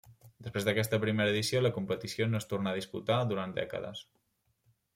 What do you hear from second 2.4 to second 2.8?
es tornà a